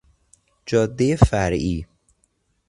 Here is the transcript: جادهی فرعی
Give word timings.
جادهی 0.65 1.15
فرعی 1.15 1.87